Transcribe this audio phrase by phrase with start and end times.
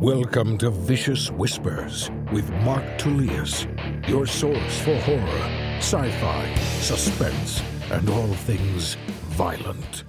[0.00, 3.66] Welcome to Vicious Whispers with Mark Tullius,
[4.06, 8.98] your source for horror, sci fi, suspense, and all things
[9.28, 10.04] violent.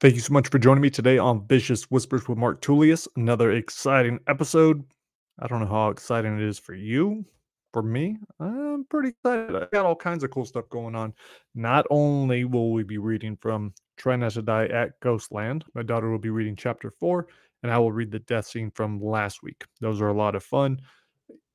[0.00, 3.06] Thank you so much for joining me today on Vicious Whispers with Mark Tullius.
[3.14, 4.84] Another exciting episode.
[5.38, 7.26] I don't know how exciting it is for you.
[7.74, 9.54] For me, I'm pretty excited.
[9.54, 11.12] I got all kinds of cool stuff going on.
[11.54, 16.10] Not only will we be reading from Try Not to Die at Ghostland, my daughter
[16.10, 17.28] will be reading chapter four,
[17.62, 19.64] and I will read the death scene from last week.
[19.80, 20.80] Those are a lot of fun.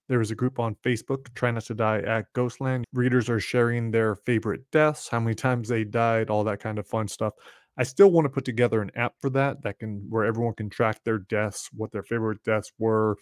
[0.08, 2.86] There is a group on Facebook, Try Not to Die at Ghostland.
[2.94, 6.88] Readers are sharing their favorite deaths, how many times they died, all that kind of
[6.88, 7.34] fun stuff.
[7.78, 10.70] I still want to put together an app for that that can where everyone can
[10.70, 13.18] track their deaths, what their favorite deaths were,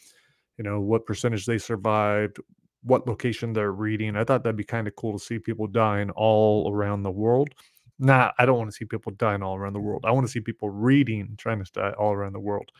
[0.58, 2.38] you know, what percentage they survived,
[2.84, 4.16] what location they're reading.
[4.16, 7.50] I thought that'd be kind of cool to see people dying all around the world.
[8.00, 10.04] Nah, I don't want to see people dying all around the world.
[10.06, 12.72] I want to see people reading, trying to die all around the world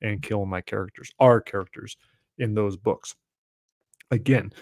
[0.00, 1.96] and killing my characters, our characters
[2.38, 3.14] in those books.
[4.10, 4.52] Again,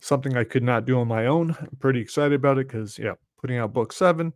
[0.00, 1.56] something I could not do on my own.
[1.60, 4.32] I'm pretty excited about it because, yeah, putting out book seven.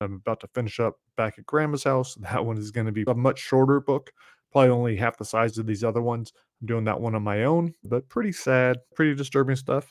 [0.00, 2.16] I'm about to finish up back at grandma's house.
[2.20, 4.10] That one is going to be a much shorter book,
[4.52, 6.32] probably only half the size of these other ones.
[6.60, 9.90] I'm doing that one on my own, but pretty sad, pretty disturbing stuff.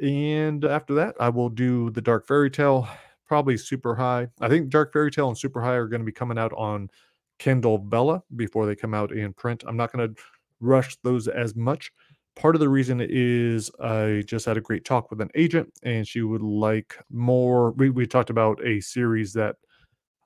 [0.00, 2.88] And after that, I will do the Dark Fairy Tale
[3.32, 4.28] probably Super High.
[4.42, 6.90] I think Dark Fairy Tale and Super High are going to be coming out on
[7.38, 9.64] Kindle Vella before they come out in print.
[9.66, 10.22] I'm not going to
[10.60, 11.92] rush those as much.
[12.36, 16.06] Part of the reason is I just had a great talk with an agent, and
[16.06, 17.70] she would like more.
[17.70, 19.56] We, we talked about a series that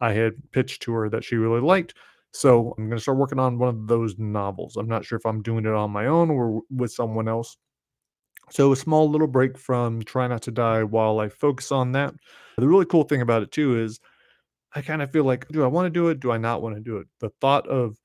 [0.01, 1.95] I had pitched to her that she really liked.
[2.33, 4.77] So I'm going to start working on one of those novels.
[4.77, 7.57] I'm not sure if I'm doing it on my own or with someone else.
[8.51, 12.15] So a small little break from Try Not to Die while I focus on that.
[12.59, 14.01] The really cool thing about it too is
[14.75, 16.21] I kind of feel like, do I want to do it?
[16.21, 17.07] Do I not want to do it?
[17.21, 17.97] The thought of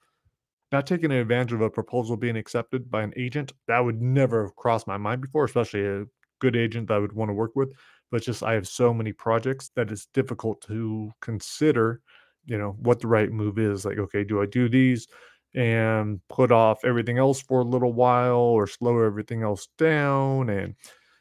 [0.72, 4.56] not taking advantage of a proposal being accepted by an agent, that would never have
[4.56, 6.06] crossed my mind before, especially a
[6.40, 7.74] good agent that I would want to work with.
[8.10, 12.02] But just I have so many projects that it's difficult to consider,
[12.46, 13.86] you know, what the right move is.
[13.86, 15.08] Like, okay, do I do these?
[15.54, 20.50] And put off everything else for a little while or slow everything else down.
[20.50, 20.76] And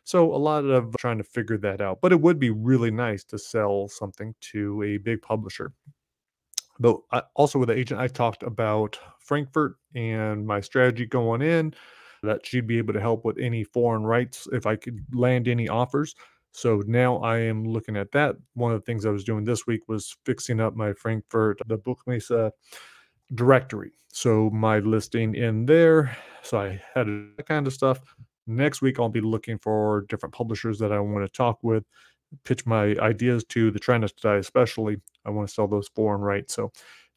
[0.05, 2.01] so a lot of trying to figure that out.
[2.01, 5.73] But it would be really nice to sell something to a big publisher.
[6.79, 7.01] But
[7.35, 11.75] also with the agent, I talked about Frankfurt and my strategy going in
[12.23, 15.69] that she'd be able to help with any foreign rights if I could land any
[15.69, 16.15] offers.
[16.53, 18.37] So now I am looking at that.
[18.55, 21.79] One of the things I was doing this week was fixing up my Frankfurt, the
[21.79, 22.51] Buchmesse
[23.35, 23.93] directory.
[24.09, 26.17] So my listing in there.
[26.43, 28.01] So I had that kind of stuff.
[28.47, 31.85] Next week, I'll be looking for different publishers that I want to talk with,
[32.45, 35.01] pitch my ideas to the Try Not to especially.
[35.25, 36.55] I want to sell those foreign rights.
[36.55, 36.73] So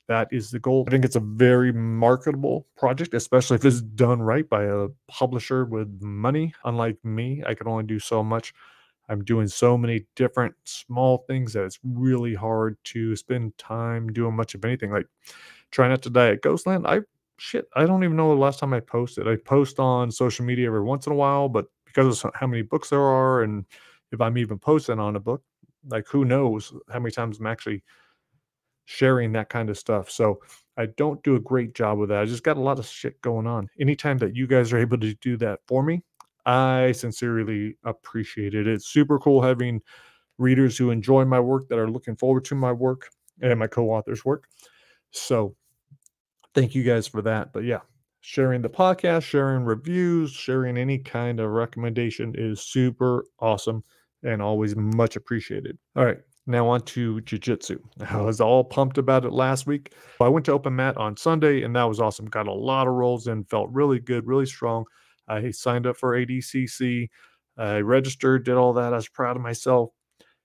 [0.08, 0.84] that is the goal.
[0.88, 5.66] I think it's a very marketable project, especially if it's done right by a publisher
[5.66, 6.54] with money.
[6.66, 8.54] Unlike me, I can only do so much.
[9.10, 14.36] I'm doing so many different small things that it's really hard to spend time doing
[14.36, 14.92] much of anything.
[14.92, 15.08] Like
[15.74, 16.86] Try Not to Die at Ghostland.
[16.88, 17.02] I
[17.38, 19.28] shit, I don't even know the last time I posted.
[19.28, 22.62] I post on social media every once in a while, but because of how many
[22.62, 23.66] books there are and
[24.12, 25.44] if I'm even posting on a book,
[25.88, 27.84] like who knows how many times I'm actually
[28.86, 30.12] sharing that kind of stuff.
[30.12, 30.42] So
[30.78, 32.22] I don't do a great job with that.
[32.22, 33.68] I just got a lot of shit going on.
[33.80, 36.04] Anytime that you guys are able to do that for me,
[36.46, 38.68] I sincerely appreciate it.
[38.68, 39.82] It's super cool having
[40.38, 43.10] readers who enjoy my work that are looking forward to my work
[43.42, 44.48] and my co-authors work.
[45.12, 45.56] So
[46.54, 47.54] thank you guys for that.
[47.54, 47.80] But yeah,
[48.22, 53.84] sharing the podcast, sharing reviews, sharing any kind of recommendation is super awesome
[54.24, 55.78] and always much appreciated.
[55.96, 56.20] All right.
[56.46, 57.80] Now on to jiu-jitsu.
[58.10, 59.94] I was all pumped about it last week.
[60.20, 62.26] I went to open mat on Sunday and that was awesome.
[62.26, 64.86] Got a lot of rolls in, felt really good, really strong.
[65.28, 67.10] I signed up for ADCC.
[67.58, 68.94] I registered, did all that.
[68.94, 69.92] I was proud of myself.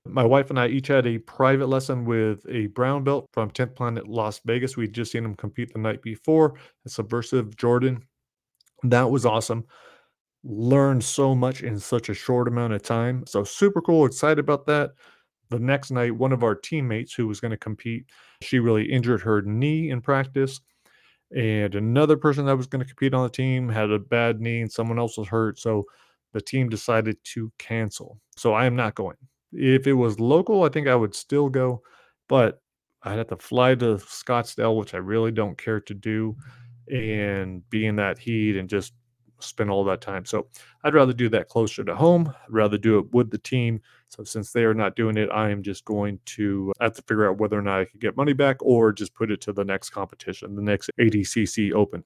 [0.09, 3.77] My wife and I each had a private lesson with a brown belt from 10th
[3.77, 4.77] Planet Las Vegas.
[4.77, 6.55] We'd just seen him compete the night before,
[6.87, 8.03] subversive Jordan.
[8.82, 9.65] That was awesome.
[10.44, 13.25] Learned so much in such a short amount of time.
[13.27, 14.06] So, super cool.
[14.06, 14.93] Excited about that.
[15.50, 18.06] The next night, one of our teammates who was going to compete,
[18.43, 20.61] she really injured her knee in practice.
[21.37, 24.61] And another person that was going to compete on the team had a bad knee
[24.61, 25.59] and someone else was hurt.
[25.59, 25.85] So,
[26.32, 28.21] the team decided to cancel.
[28.37, 29.17] So, I am not going.
[29.53, 31.83] If it was local, I think I would still go,
[32.29, 32.61] but
[33.03, 36.37] I'd have to fly to Scottsdale, which I really don't care to do,
[36.91, 38.93] and be in that heat and just
[39.41, 40.25] spend all that time.
[40.25, 40.49] So
[40.85, 42.29] I'd rather do that closer to home.
[42.29, 43.81] I'd rather do it with the team.
[44.09, 47.29] So since they are not doing it, I am just going to have to figure
[47.29, 49.65] out whether or not I can get money back or just put it to the
[49.65, 52.05] next competition, the next ADCC Open.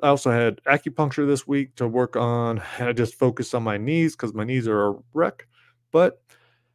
[0.00, 2.62] I also had acupuncture this week to work on.
[2.78, 5.46] And I just focused on my knees because my knees are a wreck.
[5.92, 6.20] But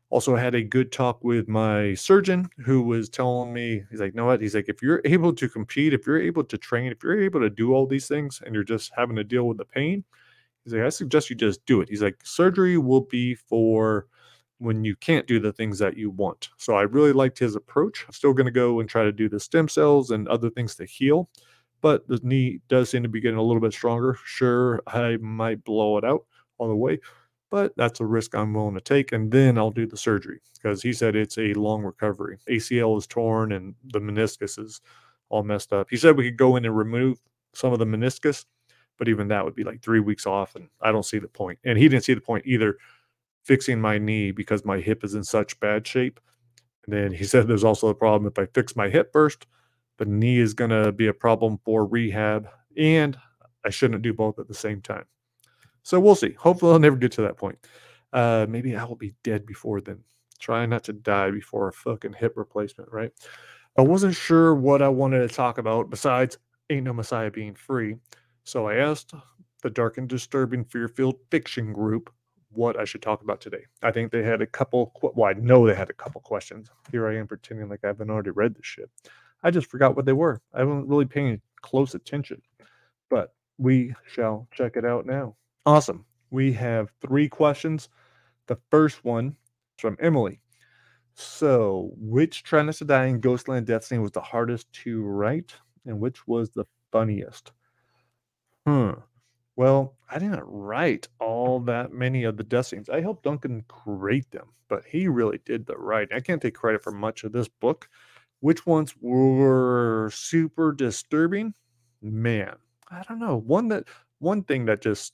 [0.10, 4.18] also had a good talk with my surgeon who was telling me, he's like, "You
[4.18, 7.04] know what?" He's like, "If you're able to compete, if you're able to train, if
[7.04, 9.66] you're able to do all these things and you're just having to deal with the
[9.66, 10.04] pain,
[10.64, 14.08] he's like, I suggest you just do it." He's like, "Surgery will be for
[14.60, 18.06] when you can't do the things that you want." So I really liked his approach.
[18.08, 20.76] I'm still going to go and try to do the stem cells and other things
[20.76, 21.30] to heal,
[21.82, 24.18] but the knee does seem to be getting a little bit stronger.
[24.26, 26.26] Sure, I might blow it out
[26.60, 27.00] on the way,
[27.54, 29.14] but that's a risk I'm willing to take.
[29.14, 32.40] And then I'll do the surgery because he said it's a long recovery.
[32.50, 34.82] ACL is torn and the meniscus is
[35.30, 35.88] all messed up.
[35.92, 37.20] He said we could go in and remove
[37.54, 38.46] some of the meniscus,
[38.98, 40.56] but even that would be like three weeks off.
[40.56, 41.60] And I don't see the point.
[41.64, 42.78] And he didn't see the point either
[43.44, 46.20] fixing my knee because my hip is in such bad shape.
[46.88, 49.48] And then he said there's also a problem if I fix my hip first,
[50.00, 52.50] the knee is going to be a problem for rehab.
[52.78, 53.18] And
[53.66, 55.06] I shouldn't do both at the same time.
[55.84, 56.34] So we'll see.
[56.34, 57.60] Hopefully, I'll never get to that point.
[58.12, 60.00] Uh, maybe I will be dead before then.
[60.40, 63.12] Try not to die before a fucking hip replacement, right?
[63.78, 66.38] I wasn't sure what I wanted to talk about besides
[66.70, 67.96] Ain't No Messiah being free.
[68.44, 69.14] So I asked
[69.62, 72.12] the Dark and Disturbing Fear-Filled Fiction group
[72.52, 73.66] what I should talk about today.
[73.82, 76.70] I think they had a couple, well, I know they had a couple questions.
[76.92, 78.90] Here I am pretending like I haven't already read this shit.
[79.42, 80.42] I just forgot what they were.
[80.54, 82.42] I wasn't really paying close attention,
[83.10, 85.36] but we shall check it out now.
[85.66, 86.06] Awesome.
[86.32, 87.90] We have three questions.
[88.48, 90.42] The first one is from Emily.
[91.16, 95.56] So, which to Ghostland Death Scene was the hardest to write,
[95.86, 97.54] and which was the funniest?
[98.66, 98.92] Hmm.
[99.56, 102.90] Well, I didn't write all that many of the death scenes.
[102.90, 106.18] I helped Duncan create them, but he really did the writing.
[106.18, 107.90] I can't take credit for much of this book.
[108.42, 111.54] Which ones were super disturbing?
[112.02, 112.58] Man,
[112.92, 113.38] I don't know.
[113.38, 113.86] One that
[114.20, 115.14] one thing that just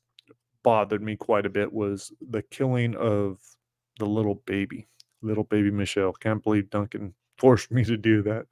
[0.70, 3.40] bothered me quite a bit was the killing of
[3.98, 4.88] the little baby,
[5.24, 6.14] little baby Michelle.
[6.14, 8.46] Can't believe Duncan forced me to do that.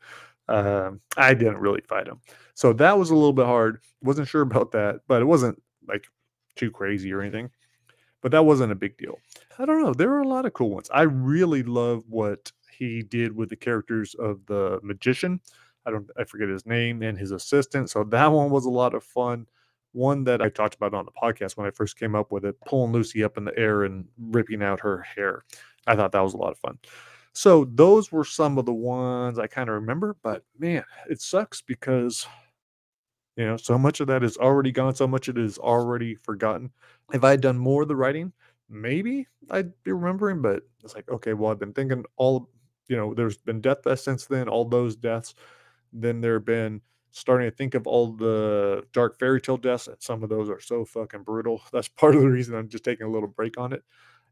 [0.47, 2.19] Um, I didn't really fight him,
[2.55, 3.81] so that was a little bit hard.
[4.01, 6.07] Wasn't sure about that, but it wasn't like
[6.55, 7.51] too crazy or anything.
[8.23, 9.19] But that wasn't a big deal.
[9.59, 9.93] I don't know.
[9.93, 10.89] There were a lot of cool ones.
[10.91, 15.39] I really love what he did with the characters of the magician.
[15.85, 17.91] I don't I forget his name and his assistant.
[17.91, 19.45] So that one was a lot of fun.
[19.97, 22.55] One that I talked about on the podcast when I first came up with it,
[22.67, 25.43] pulling Lucy up in the air and ripping out her hair.
[25.87, 26.77] I thought that was a lot of fun.
[27.33, 31.61] So those were some of the ones I kind of remember, but man, it sucks
[31.61, 32.27] because
[33.37, 36.15] you know, so much of that is already gone, so much of it is already
[36.15, 36.71] forgotten.
[37.13, 38.33] If I had done more of the writing,
[38.69, 42.49] maybe I'd be remembering, but it's like, okay, well, I've been thinking all,
[42.87, 45.35] you know, there's been Death Fest since then, all those deaths.
[45.93, 46.81] Then there have been
[47.17, 50.59] starting to think of all the dark fairy tale deaths, and some of those are
[50.59, 51.61] so fucking brutal.
[51.71, 53.83] That's part of the reason I'm just taking a little break on it.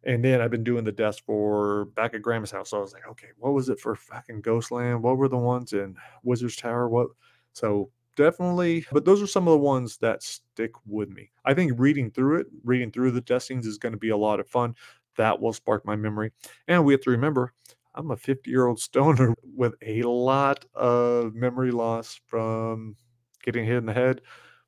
[0.04, 2.70] And then I've been doing the deaths for back at Grandma's house.
[2.70, 5.02] So I was like, okay, what was it for fucking Ghostland?
[5.02, 6.88] What were the ones in Wizard's Tower?
[6.88, 7.08] What?
[7.54, 11.32] So definitely, but those are some of the ones that stick with me.
[11.44, 14.18] I think reading through it, reading through the death scenes is going to be a
[14.18, 14.76] lot of fun.
[15.18, 16.34] That will spark my memory.
[16.68, 17.52] And we have to remember,
[17.96, 22.96] I'm a 50 year old stoner with a lot of memory loss from
[23.44, 24.22] getting hit in the head,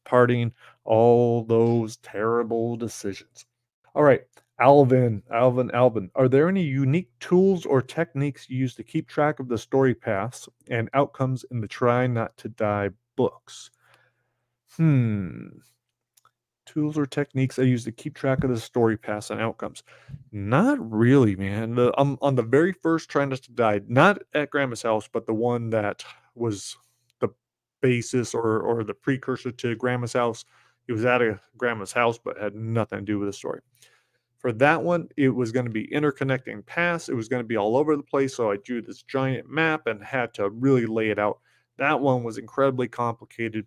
[0.06, 0.52] partying,
[0.84, 3.46] all those terrible decisions.
[3.94, 4.22] All right,
[4.60, 9.48] Alvin, Alvin, Alvin, are there any unique tools or techniques used to keep track of
[9.48, 13.72] the story paths and outcomes in the Try Not to Die books?
[14.76, 15.48] Hmm.
[16.68, 19.84] Tools or techniques I use to keep track of the story paths and outcomes?
[20.32, 21.76] Not really, man.
[21.76, 25.26] The um, on the very first Try Not to Die, not at Grandma's house, but
[25.26, 26.04] the one that
[26.36, 26.78] was
[27.20, 27.30] the
[27.82, 30.46] basis or or the precursor to Grandma's house.
[30.88, 33.62] It was at a Grandma's house, but had nothing to do with the story.
[34.38, 37.10] For that one, it was going to be interconnecting paths.
[37.10, 38.36] It was going to be all over the place.
[38.36, 41.40] So I drew this giant map and had to really lay it out.
[41.78, 43.66] That one was incredibly complicated.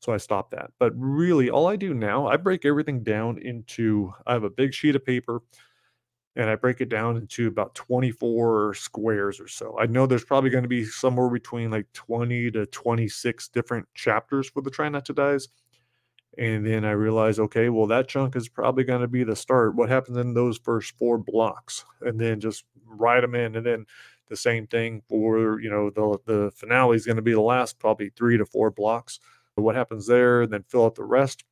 [0.00, 0.70] So I stopped that.
[0.78, 4.72] But really, all I do now, I break everything down into I have a big
[4.72, 5.42] sheet of paper
[6.38, 9.76] and I break it down into about 24 squares or so.
[9.78, 14.48] I know there's probably going to be somewhere between like 20 to 26 different chapters
[14.48, 15.48] for the Try Not to Dies.
[16.38, 19.74] And then I realize, okay, well, that chunk is probably going to be the start.
[19.74, 21.84] What happens in those first four blocks?
[22.00, 23.56] And then just write them in.
[23.56, 23.86] And then
[24.28, 27.80] the same thing for, you know, the, the finale is going to be the last
[27.80, 29.18] probably three to four blocks.
[29.60, 30.42] What happens there?
[30.42, 31.44] And then fill out the rest.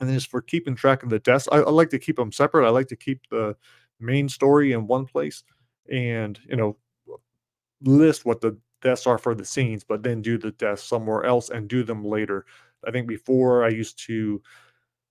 [0.00, 2.32] And then just for keeping track of the deaths, I, I like to keep them
[2.32, 2.66] separate.
[2.66, 3.56] I like to keep the
[4.00, 5.44] main story in one place
[5.90, 6.76] and, you know,
[7.82, 11.48] list what the deaths are for the scenes, but then do the deaths somewhere else
[11.50, 12.44] and do them later
[12.86, 14.42] I think before I used to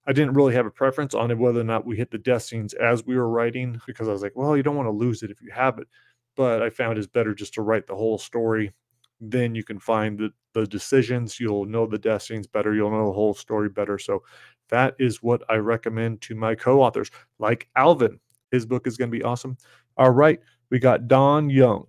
[0.05, 2.43] I didn't really have a preference on it whether or not we hit the death
[2.43, 5.24] scenes as we were writing because I was like, well, you don't want to lose
[5.24, 5.88] it if you have it.
[6.36, 8.74] But I found it's better just to write the whole story.
[9.22, 11.39] Then you can find the, the decisions.
[11.39, 12.74] You'll know the scenes better.
[12.74, 13.98] You'll know the whole story better.
[13.98, 14.24] So
[14.69, 18.19] that is what I recommend to my co-authors, like Alvin.
[18.51, 19.57] His book is going to be awesome.
[19.98, 21.86] All right, we got Don Young.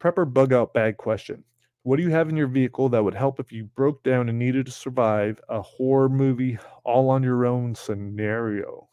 [0.00, 1.44] Prepper bug out bag question.
[1.82, 4.38] What do you have in your vehicle that would help if you broke down and
[4.38, 8.88] needed to survive a horror movie all on your own scenario?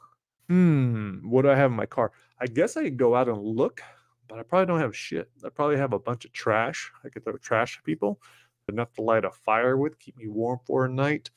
[0.48, 2.14] Hmm, what do I have in my car?
[2.40, 3.82] I guess I could go out and look,
[4.30, 5.30] but I probably don't have shit.
[5.44, 6.90] I probably have a bunch of trash.
[7.04, 8.22] I could throw trash at people,
[8.70, 11.30] enough to light a fire with, keep me warm for a night.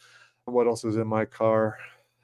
[0.44, 1.78] What else is in my car?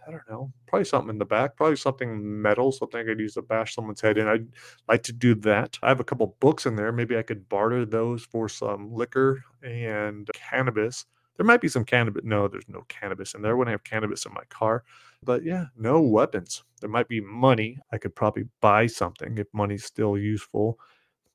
[0.06, 0.52] I don't know.
[0.68, 1.56] Probably something in the back.
[1.56, 4.28] Probably something metal, something I could use to bash someone's head in.
[4.28, 4.46] I'd
[4.88, 5.78] like to do that.
[5.82, 6.92] I have a couple books in there.
[6.92, 11.06] Maybe I could barter those for some liquor and cannabis.
[11.36, 12.22] There might be some cannabis.
[12.24, 13.52] No, there's no cannabis in there.
[13.52, 14.84] I wouldn't have cannabis in my car.
[15.22, 16.62] But yeah, no weapons.
[16.80, 17.78] There might be money.
[17.92, 20.78] I could probably buy something if money's still useful.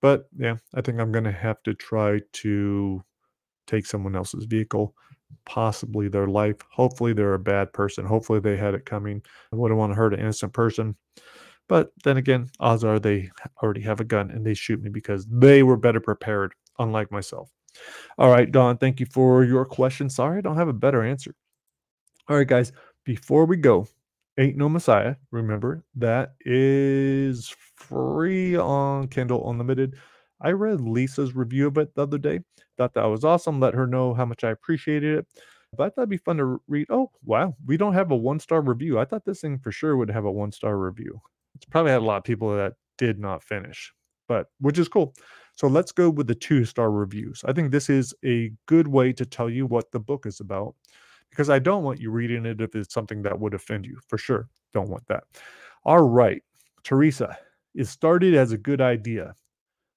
[0.01, 3.03] But yeah, I think I'm going to have to try to
[3.71, 4.95] take someone else's vehicle
[5.45, 6.57] possibly their life.
[6.71, 8.05] Hopefully, they're a bad person.
[8.05, 9.21] Hopefully, they had it coming.
[9.51, 10.95] I wouldn't want to hurt an innocent person.
[11.67, 13.31] But then again, odds are they
[13.63, 17.49] already have a gun and they shoot me because they were better prepared, unlike myself.
[18.17, 20.09] All right, Don, thank you for your question.
[20.09, 21.33] Sorry, I don't have a better answer.
[22.27, 22.73] All right, guys,
[23.05, 23.87] before we go,
[24.37, 29.95] Ain't No Messiah, remember, that is free on Kindle Unlimited.
[30.41, 32.39] I read Lisa's review of it the other day.
[32.77, 33.59] Thought that was awesome.
[33.59, 35.27] Let her know how much I appreciated it.
[35.77, 36.87] But I thought it'd be fun to read.
[36.89, 37.55] Oh, wow.
[37.65, 38.99] We don't have a one star review.
[38.99, 41.21] I thought this thing for sure would have a one star review.
[41.55, 43.93] It's probably had a lot of people that did not finish,
[44.27, 45.13] but which is cool.
[45.55, 47.43] So let's go with the two star reviews.
[47.45, 50.75] I think this is a good way to tell you what the book is about
[51.29, 53.99] because I don't want you reading it if it's something that would offend you.
[54.07, 54.49] For sure.
[54.73, 55.23] Don't want that.
[55.85, 56.43] All right.
[56.83, 57.37] Teresa,
[57.75, 59.35] it started as a good idea.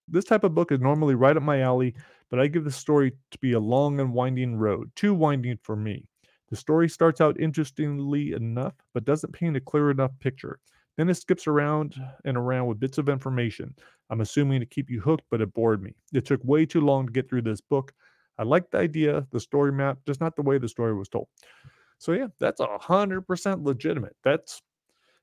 [0.08, 1.94] This type of book is normally right up my alley,
[2.30, 5.76] but I give the story to be a long and winding road, too winding for
[5.76, 6.06] me.
[6.50, 10.58] The story starts out interestingly enough, but doesn't paint a clear enough picture.
[10.96, 13.75] Then it skips around and around with bits of information.
[14.11, 15.94] I'm assuming to keep you hooked, but it bored me.
[16.12, 17.92] It took way too long to get through this book.
[18.38, 21.28] I like the idea, the story map, just not the way the story was told.
[21.99, 24.14] So yeah, that's a hundred percent legitimate.
[24.23, 24.61] That's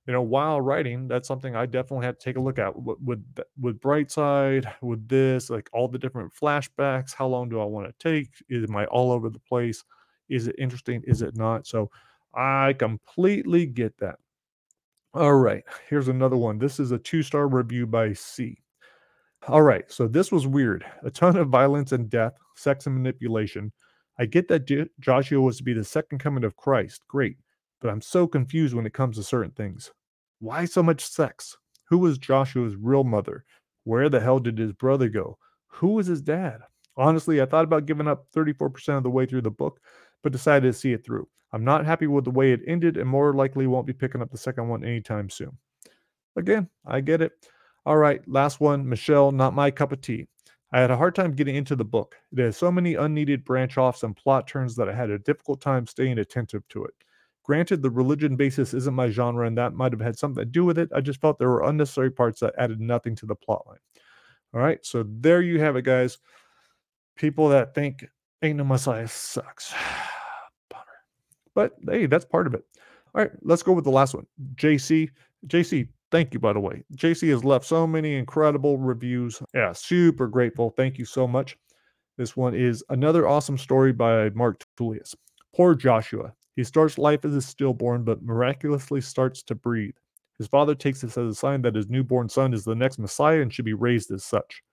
[0.08, 3.24] you know, while writing, that's something I definitely had to take a look at with
[3.60, 7.14] with, Brightside, with this, like all the different flashbacks.
[7.14, 8.30] How long do I want to take?
[8.50, 9.84] Is I all over the place?
[10.30, 11.04] Is it interesting?
[11.06, 11.68] Is it not?
[11.68, 11.92] So
[12.34, 14.16] I completely get that.
[15.14, 16.58] All right, here's another one.
[16.58, 18.58] This is a two star review by C.
[19.48, 20.84] All right, so this was weird.
[21.04, 23.72] A ton of violence and death, sex and manipulation.
[24.18, 27.02] I get that Joshua was to be the second coming of Christ.
[27.08, 27.38] Great
[27.82, 29.92] but I'm so confused when it comes to certain things.
[30.40, 31.58] Why so much sex?
[31.90, 33.44] Who was Joshua's real mother?
[33.84, 35.38] Where the hell did his brother go?
[35.68, 36.62] Who was his dad?
[36.96, 39.80] Honestly, I thought about giving up 34% of the way through the book,
[40.22, 41.28] but decided to see it through.
[41.54, 44.32] I'm not happy with the way it ended and more likely won't be picking up
[44.32, 45.58] the second one anytime soon.
[46.36, 47.34] Again, I get it.
[47.86, 50.28] All right, last one Michelle, not my cup of tea.
[50.72, 52.16] I had a hard time getting into the book.
[52.32, 55.60] It has so many unneeded branch offs and plot turns that I had a difficult
[55.60, 56.94] time staying attentive to it.
[57.44, 60.64] Granted, the religion basis isn't my genre, and that might have had something to do
[60.64, 60.90] with it.
[60.96, 63.80] I just felt there were unnecessary parts that added nothing to the plotline.
[64.54, 66.18] All right, so there you have it, guys.
[67.16, 68.06] People that think
[68.42, 69.74] Ain't No Messiah sucks.
[70.70, 70.84] Bummer.
[71.54, 72.64] But hey, that's part of it.
[73.14, 74.26] All right, let's go with the last one.
[74.56, 75.10] JC.
[75.48, 76.84] JC, thank you, by the way.
[76.96, 79.42] JC has left so many incredible reviews.
[79.54, 80.72] Yeah, super grateful.
[80.72, 81.58] Thank you so much.
[82.18, 85.16] This one is another awesome story by Mark Tullius.
[85.56, 86.34] Poor Joshua.
[86.56, 89.96] He starts life as a stillborn, but miraculously starts to breathe.
[90.38, 93.42] His father takes this as a sign that his newborn son is the next Messiah
[93.42, 94.64] and should be raised as such.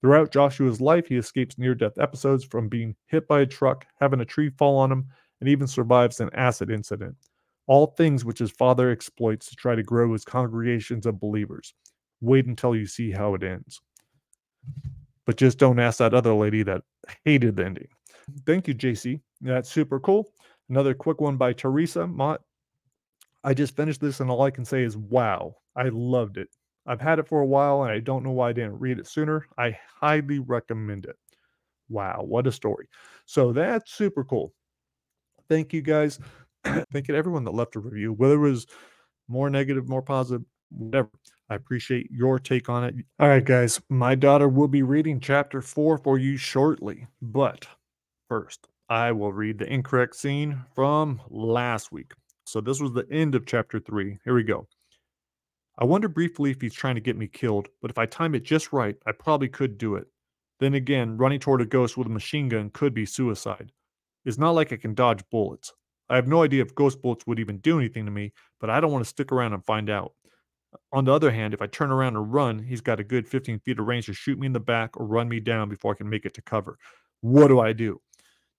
[0.00, 4.20] Throughout Joshua's life, he escapes near death episodes from being hit by a truck, having
[4.20, 5.06] a tree fall on him,
[5.40, 7.16] and even survives an acid incident.
[7.66, 11.74] All things which his father exploits to try to grow his congregations of believers.
[12.20, 13.80] Wait until you see how it ends.
[15.26, 16.82] But just don't ask that other lady that
[17.24, 17.88] hated the ending.
[18.46, 19.20] Thank you, JC.
[19.40, 20.32] That's super cool.
[20.70, 22.40] Another quick one by Teresa Mott.
[23.44, 26.48] I just finished this, and all I can say is, wow, I loved it.
[26.86, 29.06] I've had it for a while, and I don't know why I didn't read it
[29.06, 29.46] sooner.
[29.56, 31.16] I highly recommend it.
[31.88, 32.88] Wow, what a story.
[33.26, 34.52] So that's super cool.
[35.48, 36.18] Thank you guys.
[36.64, 38.66] Thank you to everyone that left a review, whether it was
[39.28, 41.10] more negative, more positive, whatever.
[41.50, 42.94] I appreciate your take on it.
[43.18, 47.06] All right, guys, my daughter will be reading chapter four for you shortly.
[47.22, 47.66] But
[48.28, 52.12] first, I will read the incorrect scene from last week.
[52.46, 54.18] So this was the end of chapter three.
[54.24, 54.66] Here we go.
[55.78, 58.44] I wonder briefly if he's trying to get me killed, but if I time it
[58.44, 60.06] just right, I probably could do it.
[60.58, 63.72] Then again, running toward a ghost with a machine gun could be suicide.
[64.24, 65.72] It's not like I can dodge bullets.
[66.08, 68.80] I have no idea if ghost bullets would even do anything to me, but I
[68.80, 70.14] don't want to stick around and find out.
[70.92, 73.60] On the other hand, if I turn around and run, he's got a good 15
[73.60, 75.96] feet of range to shoot me in the back or run me down before I
[75.96, 76.78] can make it to cover.
[77.20, 78.00] What do I do?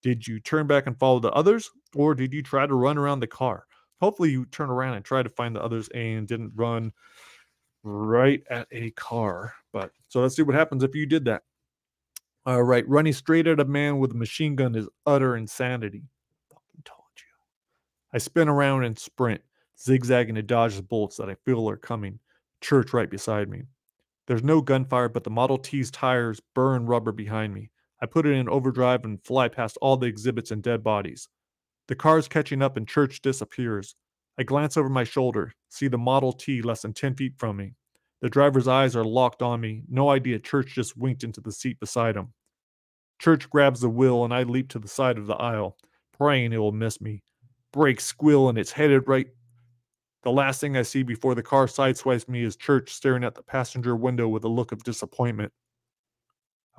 [0.01, 3.19] Did you turn back and follow the others, or did you try to run around
[3.19, 3.65] the car?
[4.01, 6.93] Hopefully, you turn around and try to find the others and didn't run
[7.83, 9.53] right at a car.
[9.73, 11.43] But so let's see what happens if you did that.
[12.45, 16.03] All right, running straight at a man with a machine gun is utter insanity.
[16.49, 17.25] Fucking told you.
[18.13, 19.41] I spin around and sprint,
[19.77, 22.19] zigzagging to dodge the bullets that I feel are coming.
[22.61, 23.63] Church right beside me.
[24.27, 27.71] There's no gunfire, but the Model T's tires burn rubber behind me.
[28.01, 31.27] I put it in overdrive and fly past all the exhibits and dead bodies.
[31.87, 33.95] The car's catching up and Church disappears.
[34.37, 37.73] I glance over my shoulder, see the Model T less than 10 feet from me.
[38.21, 41.79] The driver's eyes are locked on me, no idea Church just winked into the seat
[41.79, 42.33] beside him.
[43.19, 45.77] Church grabs the wheel and I leap to the side of the aisle,
[46.17, 47.23] praying it will miss me.
[47.73, 49.27] Brakes squeal and it's headed right.
[50.23, 53.43] The last thing I see before the car sideswipes me is Church staring at the
[53.43, 55.51] passenger window with a look of disappointment.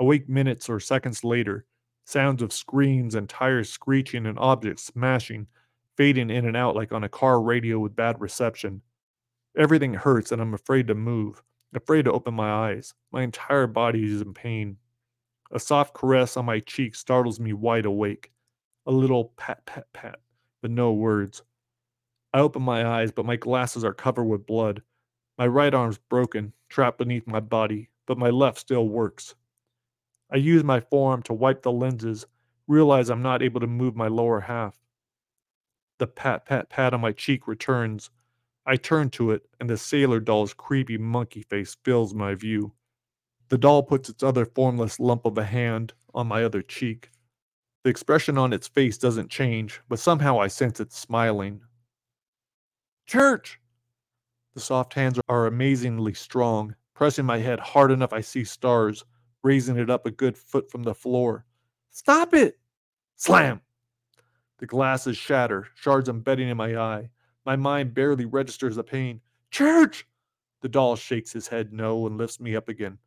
[0.00, 1.64] Awake minutes or seconds later,
[2.04, 5.46] sounds of screams and tires screeching and objects smashing,
[5.96, 8.82] fading in and out like on a car radio with bad reception.
[9.56, 11.42] Everything hurts and I'm afraid to move,
[11.74, 12.94] afraid to open my eyes.
[13.12, 14.78] My entire body is in pain.
[15.52, 18.32] A soft caress on my cheek startles me wide awake.
[18.86, 20.20] A little pat, pat, pat,
[20.62, 21.42] but no words.
[22.34, 24.82] I open my eyes, but my glasses are covered with blood.
[25.38, 29.34] My right arm's broken, trapped beneath my body, but my left still works.
[30.32, 32.24] I use my forearm to wipe the lenses,
[32.68, 34.78] realize I'm not able to move my lower half.
[35.98, 38.10] The pat, pat, pat on my cheek returns.
[38.64, 42.72] I turn to it, and the sailor doll's creepy monkey face fills my view.
[43.48, 47.10] The doll puts its other formless lump of a hand on my other cheek.
[47.82, 51.62] The expression on its face doesn't change, but somehow I sense it smiling.
[53.06, 53.58] Church!
[54.54, 56.76] The soft hands are amazingly strong.
[56.94, 59.04] Pressing my head hard enough, I see stars,
[59.42, 61.44] raising it up a good foot from the floor.
[61.90, 62.58] Stop it!
[63.16, 63.60] Slam!
[64.58, 67.10] The glasses shatter, shards embedding in my eye.
[67.46, 69.20] My mind barely registers the pain.
[69.50, 70.06] Church!
[70.60, 72.98] The doll shakes his head no and lifts me up again.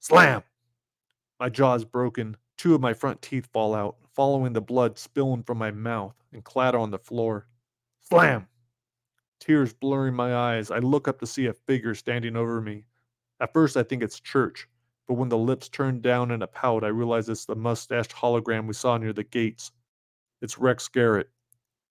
[0.00, 0.42] Slam!
[1.40, 2.36] My jaw is broken.
[2.56, 6.44] Two of my front teeth fall out, following the blood spilling from my mouth and
[6.44, 7.46] clatter on the floor.
[8.02, 8.46] Slam!
[9.40, 12.84] Tears blurring my eyes, I look up to see a figure standing over me.
[13.40, 14.68] At first, I think it's Church,
[15.08, 18.66] but when the lips turn down in a pout, I realize it's the mustached hologram
[18.66, 19.72] we saw near the gates.
[20.42, 21.30] It's Rex Garrett.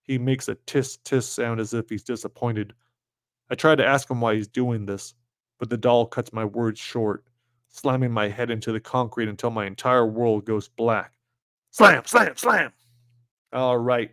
[0.03, 2.73] He makes a tisk tisk sound as if he's disappointed.
[3.49, 5.15] I try to ask him why he's doing this,
[5.57, 7.23] but the doll cuts my words short,
[7.69, 11.13] slamming my head into the concrete until my entire world goes black.
[11.71, 12.71] Slam, slam, slam!
[13.51, 14.11] All right.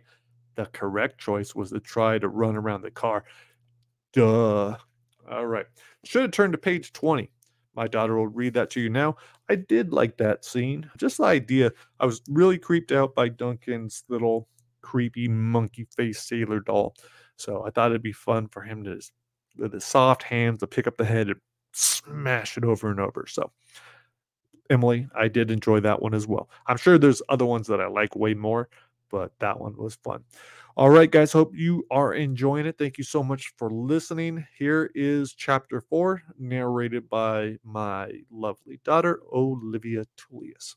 [0.55, 3.25] The correct choice was to try to run around the car.
[4.13, 4.77] Duh.
[5.29, 5.65] All right.
[6.05, 7.29] Should have turned to page 20.
[7.75, 9.17] My daughter will read that to you now.
[9.49, 10.89] I did like that scene.
[10.97, 11.71] Just the idea.
[11.99, 14.47] I was really creeped out by Duncan's little
[14.81, 16.95] creepy monkey face sailor doll.
[17.37, 19.01] So I thought it'd be fun for him to,
[19.57, 21.39] with his soft hands, to pick up the head and
[21.73, 23.25] smash it over and over.
[23.27, 23.51] So,
[24.69, 26.49] Emily, I did enjoy that one as well.
[26.67, 28.69] I'm sure there's other ones that I like way more,
[29.09, 30.23] but that one was fun.
[30.77, 32.77] All right, guys, hope you are enjoying it.
[32.77, 34.45] Thank you so much for listening.
[34.57, 40.75] Here is chapter four, narrated by my lovely daughter, Olivia Tullius.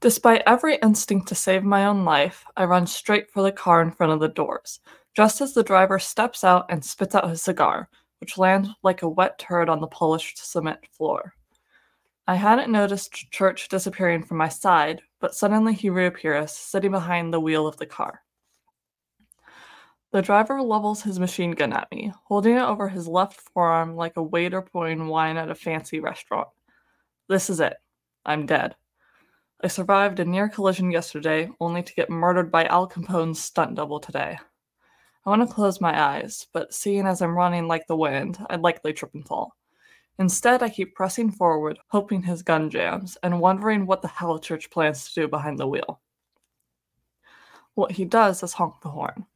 [0.00, 3.92] Despite every instinct to save my own life, I run straight for the car in
[3.92, 4.80] front of the doors,
[5.14, 7.88] just as the driver steps out and spits out his cigar,
[8.20, 11.34] which lands like a wet turd on the polished cement floor.
[12.26, 17.40] I hadn't noticed Church disappearing from my side, but suddenly he reappears, sitting behind the
[17.40, 18.22] wheel of the car.
[20.12, 24.16] The driver levels his machine gun at me, holding it over his left forearm like
[24.16, 26.48] a waiter pouring wine at a fancy restaurant.
[27.28, 27.76] This is it.
[28.24, 28.74] I'm dead.
[29.62, 34.00] I survived a near collision yesterday, only to get murdered by Al Capone's stunt double
[34.00, 34.38] today.
[35.26, 38.62] I want to close my eyes, but seeing as I'm running like the wind, I'd
[38.62, 39.54] likely trip and fall.
[40.18, 44.70] Instead, I keep pressing forward, hoping his gun jams, and wondering what the hell Church
[44.70, 46.00] plans to do behind the wheel.
[47.74, 49.26] What he does is honk the horn.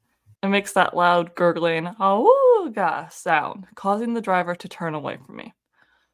[0.42, 5.54] It makes that loud gurgling "awooga" sound, causing the driver to turn away from me.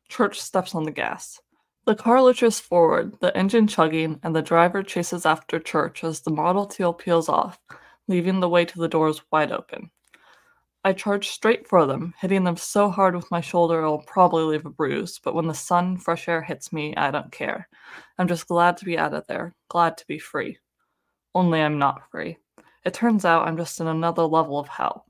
[0.08, 1.40] Church steps on the gas.
[1.84, 6.30] The car lurches forward, the engine chugging, and the driver chases after Church as the
[6.30, 7.58] Model T peels off,
[8.10, 9.90] leaving the way to the doors wide open.
[10.82, 14.66] I charge straight for them, hitting them so hard with my shoulder it'll probably leave
[14.66, 17.68] a bruise, but when the sun, fresh air hits me, I don't care.
[18.18, 20.58] I'm just glad to be out of there, glad to be free.
[21.34, 22.38] Only I'm not free.
[22.84, 25.06] It turns out I'm just in another level of hell.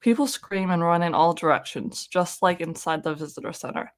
[0.00, 3.90] People scream and run in all directions, just like inside the visitor center.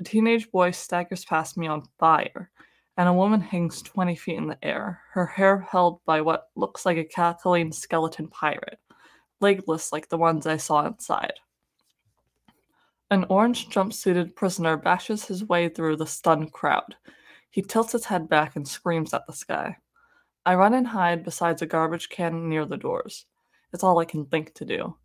[0.00, 2.50] A teenage boy staggers past me on fire,
[2.96, 6.86] and a woman hangs 20 feet in the air, her hair held by what looks
[6.86, 8.78] like a cackling skeleton pirate
[9.44, 11.34] legless like the ones I saw inside.
[13.10, 16.96] An orange jumpsuited prisoner bashes his way through the stunned crowd.
[17.50, 19.76] He tilts his head back and screams at the sky.
[20.46, 23.26] I run and hide beside a garbage can near the doors.
[23.72, 24.96] It's all I can think to do.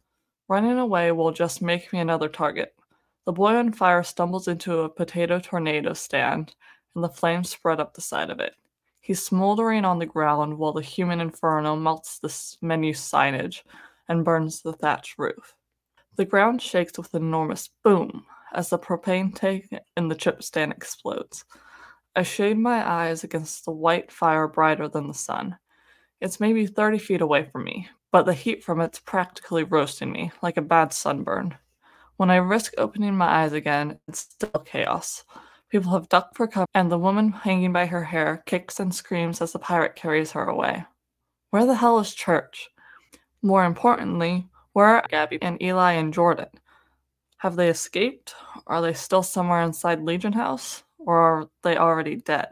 [0.47, 2.73] Running away will just make me another target.
[3.25, 6.55] The boy on fire stumbles into a potato tornado stand,
[6.95, 8.53] and the flames spread up the side of it.
[8.99, 13.63] He's smoldering on the ground while the human inferno melts the menu signage,
[14.07, 15.55] and burns the thatch roof.
[16.17, 20.73] The ground shakes with an enormous boom as the propane tank in the chip stand
[20.73, 21.45] explodes.
[22.15, 25.57] I shade my eyes against the white fire brighter than the sun.
[26.19, 30.31] It's maybe 30 feet away from me, but the heat from it's practically roasting me,
[30.41, 31.55] like a bad sunburn.
[32.17, 35.23] When I risk opening my eyes again, it's still chaos.
[35.69, 39.39] People have ducked for cover, and the woman hanging by her hair kicks and screams
[39.41, 40.83] as the pirate carries her away.
[41.51, 42.69] Where the hell is Church?
[43.43, 46.49] More importantly, where are Gabby and Eli and Jordan?
[47.37, 48.33] Have they escaped?
[48.67, 50.83] Are they still somewhere inside Legion House?
[50.97, 52.49] Or are they already dead?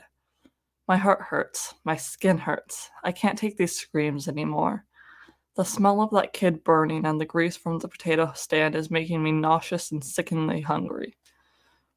[0.88, 1.74] My heart hurts.
[1.84, 2.90] My skin hurts.
[3.04, 4.86] I can't take these screams anymore.
[5.56, 9.24] The smell of that kid burning and the grease from the potato stand is making
[9.24, 11.18] me nauseous and sickeningly hungry.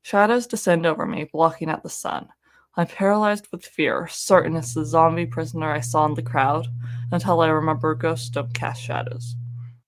[0.02, 2.28] Shadows descend over me, blocking out the sun.
[2.76, 6.68] I'm paralyzed with fear, certain it's the zombie prisoner I saw in the crowd,
[7.12, 9.34] until I remember ghosts don't cast shadows.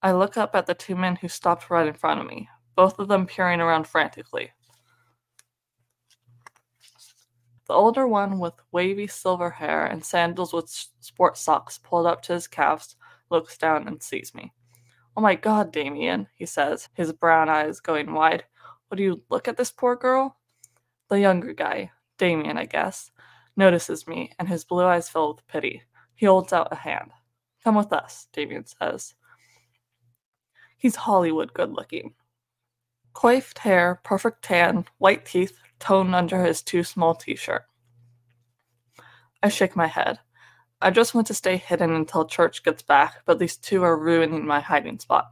[0.02, 2.98] I look up at the two men who stopped right in front of me, both
[2.98, 4.50] of them peering around frantically.
[7.68, 10.68] The older one, with wavy silver hair and sandals with
[11.00, 12.96] sport socks pulled up to his calves,
[13.30, 14.52] looks down and sees me.
[15.16, 18.44] Oh my god, Damien, he says, his brown eyes going wide.
[18.92, 20.36] Would you look at this poor girl?
[21.08, 23.10] The younger guy, Damien, I guess,
[23.56, 25.82] notices me, and his blue eyes fill with pity.
[26.14, 27.10] He holds out a hand.
[27.64, 29.14] Come with us, Damien says.
[30.76, 32.12] He's Hollywood good looking.
[33.14, 37.64] Coiffed hair, perfect tan, white teeth toned under his too small t shirt.
[39.42, 40.18] I shake my head.
[40.82, 44.44] I just want to stay hidden until church gets back, but these two are ruining
[44.44, 45.30] my hiding spot.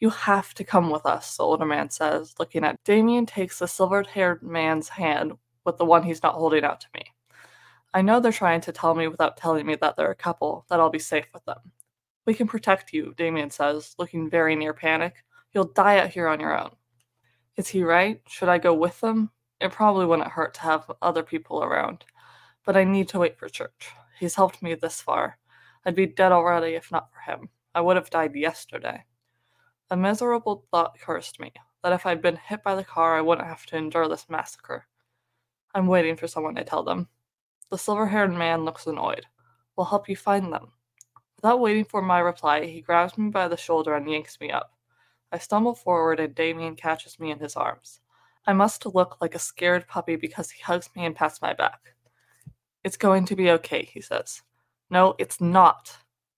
[0.00, 3.68] You have to come with us, the older man says, looking at Damien takes the
[3.68, 5.32] silver haired man's hand
[5.66, 7.04] with the one he's not holding out to me.
[7.92, 10.80] I know they're trying to tell me without telling me that they're a couple, that
[10.80, 11.58] I'll be safe with them.
[12.24, 15.16] We can protect you, Damien says, looking very near panic.
[15.52, 16.70] You'll die out here on your own.
[17.56, 18.22] Is he right?
[18.26, 19.30] Should I go with them?
[19.60, 22.06] It probably wouldn't hurt to have other people around.
[22.64, 23.90] But I need to wait for Church.
[24.18, 25.38] He's helped me this far.
[25.84, 27.48] I'd be dead already if not for him.
[27.74, 29.04] I would have died yesterday.
[29.92, 33.48] A miserable thought cursed me that if I'd been hit by the car, I wouldn't
[33.48, 34.86] have to endure this massacre.
[35.74, 37.08] I'm waiting for someone to tell them.
[37.70, 39.26] The silver haired man looks annoyed.
[39.74, 40.68] We'll help you find them.
[41.36, 44.74] Without waiting for my reply, he grabs me by the shoulder and yanks me up.
[45.32, 48.00] I stumble forward and Damien catches me in his arms.
[48.46, 51.94] I must look like a scared puppy because he hugs me and pats my back.
[52.84, 54.42] It's going to be okay, he says.
[54.88, 55.96] No, it's not.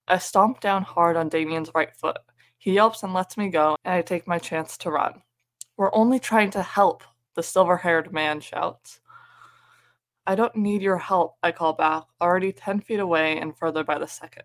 [0.08, 2.18] I stomp down hard on Damien's right foot.
[2.62, 5.20] He yelps and lets me go, and I take my chance to run.
[5.76, 7.02] We're only trying to help,
[7.34, 9.00] the silver haired man shouts.
[10.28, 13.98] I don't need your help, I call back, already 10 feet away and further by
[13.98, 14.44] the second.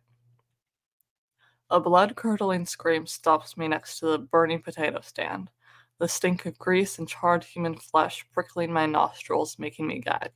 [1.69, 5.51] A blood curdling scream stops me next to the burning potato stand,
[5.99, 10.31] the stink of grease and charred human flesh prickling my nostrils, making me gag.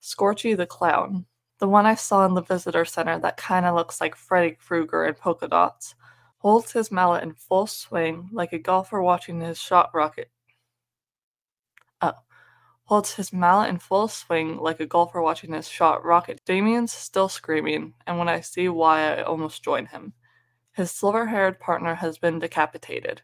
[0.00, 1.26] Scorchy the clown,
[1.58, 5.12] the one I saw in the visitor center that kinda looks like Freddy Krueger in
[5.12, 5.94] polka dots,
[6.44, 10.30] holds his mallet in full swing like a golfer watching his shot rocket.
[12.02, 12.12] Oh
[12.84, 16.42] holds his mallet in full swing like a golfer watching his shot rocket.
[16.44, 20.12] Damien's still screaming, and when I see why, I almost join him.
[20.72, 23.22] His silver haired partner has been decapitated.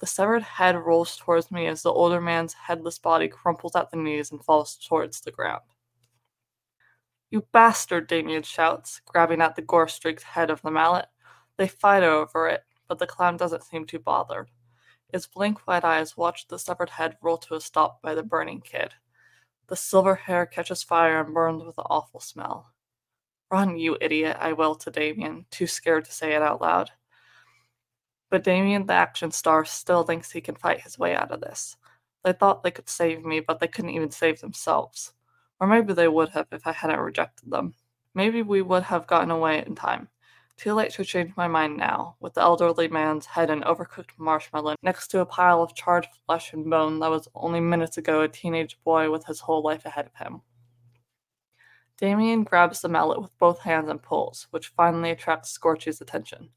[0.00, 3.96] The severed head rolls towards me as the older man's headless body crumples at the
[3.96, 5.62] knees and falls towards the ground.
[7.30, 11.06] You bastard, Damien shouts, grabbing at the gore streaked head of the mallet.
[11.60, 14.48] They fight over it, but the clown doesn't seem too bothered.
[15.12, 18.62] His blank white eyes watch the severed head roll to a stop by the burning
[18.62, 18.94] kid.
[19.66, 22.72] The silver hair catches fire and burns with an awful smell.
[23.50, 26.92] Run, you idiot, I wail to Damien, too scared to say it out loud.
[28.30, 31.76] But Damien, the action star, still thinks he can fight his way out of this.
[32.24, 35.12] They thought they could save me, but they couldn't even save themselves.
[35.60, 37.74] Or maybe they would have if I hadn't rejected them.
[38.14, 40.08] Maybe we would have gotten away in time.
[40.60, 44.74] Too late to change my mind now, with the elderly man's head and overcooked marshmallow
[44.82, 48.28] next to a pile of charred flesh and bone that was only minutes ago a
[48.28, 50.42] teenage boy with his whole life ahead of him.
[51.96, 56.50] Damien grabs the mallet with both hands and pulls, which finally attracts Scorchy's attention.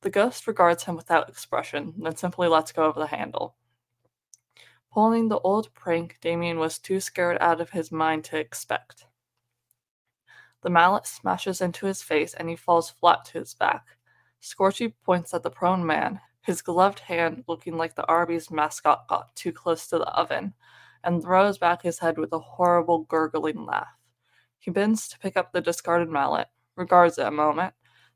[0.00, 3.56] The ghost regards him without expression, then simply lets go of the handle.
[4.90, 9.04] Pulling the old prank Damien was too scared out of his mind to expect.
[10.62, 13.84] The mallet smashes into his face and he falls flat to his back.
[14.40, 19.34] Scorchy points at the prone man, his gloved hand looking like the Arby's mascot got
[19.36, 20.54] too close to the oven,
[21.04, 23.96] and throws back his head with a horrible gurgling laugh.
[24.58, 27.74] He bends to pick up the discarded mallet, regards it a moment,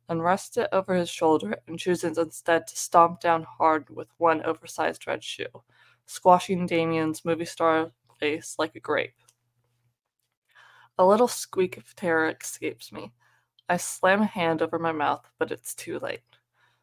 [0.09, 4.43] then rests it over his shoulder and chooses instead to stomp down hard with one
[4.45, 5.63] oversized red shoe,
[6.07, 9.15] squashing Damien's movie star face like a grape.
[10.99, 13.13] A little squeak of terror escapes me.
[13.69, 16.23] I slam a hand over my mouth, but it's too late.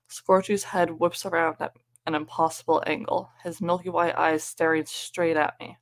[0.07, 5.59] Scorchy's head whips around at an impossible angle, his milky white eyes staring straight at
[5.59, 5.77] me.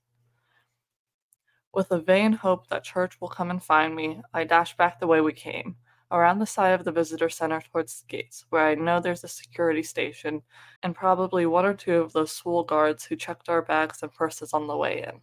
[1.73, 5.07] With a vain hope that Church will come and find me, I dash back the
[5.07, 5.75] way we came,
[6.09, 9.27] around the side of the visitor center towards the gates, where I know there's a
[9.27, 10.41] security station
[10.83, 14.53] and probably one or two of those swole guards who checked our bags and purses
[14.53, 15.19] on the way in.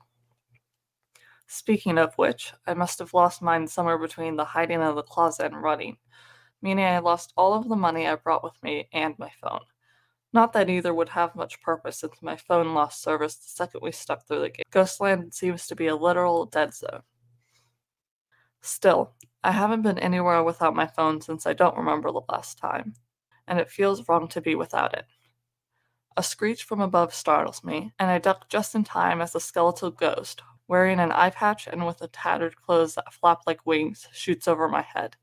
[1.50, 5.46] Speaking of which, I must have lost mine somewhere between the hiding in the closet
[5.46, 5.96] and running,
[6.60, 9.62] meaning I lost all of the money I brought with me and my phone.
[10.30, 13.92] Not that either would have much purpose since my phone lost service the second we
[13.92, 14.66] stepped through the gate.
[14.70, 17.00] Ghostland seems to be a literal dead zone.
[18.60, 22.92] Still, I haven't been anywhere without my phone since I don't remember the last time,
[23.46, 25.06] and it feels wrong to be without it.
[26.14, 29.90] A screech from above startles me, and I duck just in time as the skeletal
[29.90, 34.68] ghost, wearing an eye patch and with tattered clothes that flap like wings, shoots over
[34.68, 35.16] my head.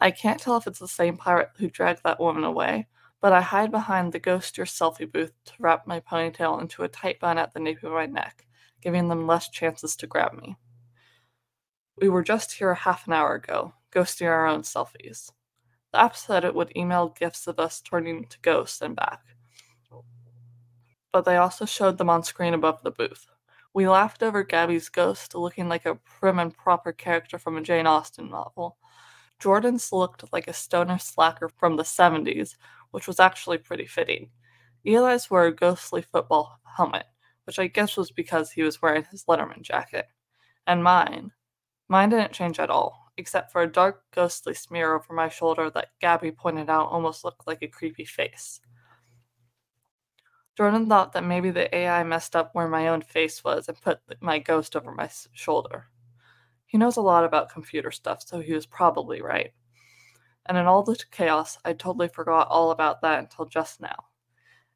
[0.00, 2.86] I can't tell if it's the same pirate who dragged that woman away,
[3.20, 6.88] but I hide behind the ghost your selfie booth to wrap my ponytail into a
[6.88, 8.46] tight bun at the nape of my neck,
[8.80, 10.56] giving them less chances to grab me.
[11.96, 15.32] We were just here half an hour ago, ghosting our own selfies.
[15.92, 19.22] The app said it would email gifs of us turning to ghosts and back.
[21.12, 23.26] But they also showed them on screen above the booth.
[23.78, 27.86] We laughed over Gabby's ghost looking like a prim and proper character from a Jane
[27.86, 28.76] Austen novel.
[29.38, 32.56] Jordan's looked like a stoner slacker from the 70s,
[32.90, 34.30] which was actually pretty fitting.
[34.84, 37.06] Eli's wore a ghostly football helmet,
[37.44, 40.08] which I guess was because he was wearing his Letterman jacket.
[40.66, 41.30] And mine.
[41.86, 45.92] Mine didn't change at all, except for a dark, ghostly smear over my shoulder that
[46.00, 48.58] Gabby pointed out almost looked like a creepy face.
[50.58, 54.00] Jordan thought that maybe the AI messed up where my own face was and put
[54.20, 55.86] my ghost over my shoulder.
[56.66, 59.52] He knows a lot about computer stuff, so he was probably right.
[60.46, 64.06] And in all the chaos, I totally forgot all about that until just now.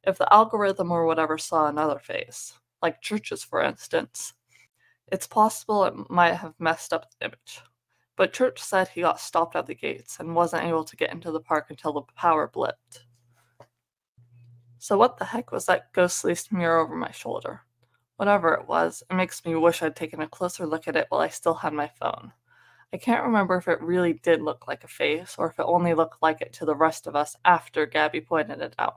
[0.04, 4.34] If the algorithm or whatever saw another face, like Church's for instance,
[5.08, 7.60] it's possible it might have messed up the image.
[8.14, 11.32] But Church said he got stopped at the gates and wasn't able to get into
[11.32, 13.00] the park until the power blipped.
[14.82, 17.60] So, what the heck was that ghostly smear over my shoulder?
[18.16, 21.20] Whatever it was, it makes me wish I'd taken a closer look at it while
[21.20, 22.32] I still had my phone.
[22.92, 25.94] I can't remember if it really did look like a face or if it only
[25.94, 28.96] looked like it to the rest of us after Gabby pointed it out.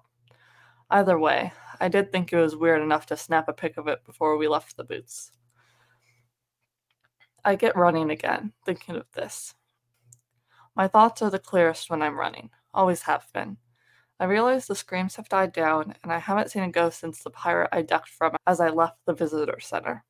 [0.89, 4.03] Either way, I did think it was weird enough to snap a pic of it
[4.05, 5.33] before we left the boots.
[7.43, 9.53] I get running again, thinking of this.
[10.75, 13.57] My thoughts are the clearest when I'm running, always have been.
[14.19, 17.29] I realize the screams have died down, and I haven't seen a ghost since the
[17.29, 20.05] pirate I ducked from as I left the visitor center.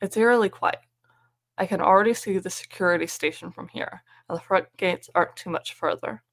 [0.00, 0.80] It's eerily quiet.
[1.56, 5.50] I can already see the security station from here, and the front gates aren't too
[5.50, 6.24] much further.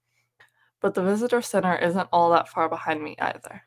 [0.79, 3.61] But the visitor center isn't all that far behind me either.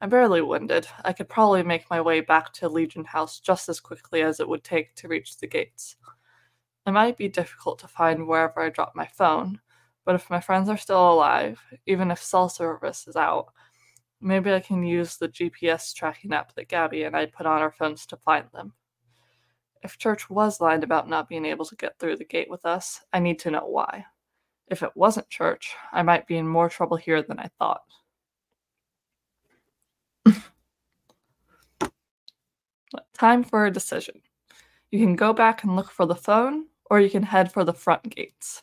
[0.00, 0.86] I'm barely winded.
[1.04, 4.48] I could probably make my way back to Legion House just as quickly as it
[4.48, 5.96] would take to reach the gates.
[6.86, 9.60] It might be difficult to find wherever I dropped my phone,
[10.04, 13.52] but if my friends are still alive, even if cell service is out,
[14.20, 17.72] maybe I can use the GPS tracking app that Gabby and I put on our
[17.72, 18.72] phones to find them.
[19.82, 23.00] If Church was lying about not being able to get through the gate with us,
[23.12, 24.06] I need to know why.
[24.68, 27.82] If it wasn't church, I might be in more trouble here than I thought.
[33.12, 34.22] Time for a decision.
[34.90, 37.74] You can go back and look for the phone, or you can head for the
[37.74, 38.62] front gates.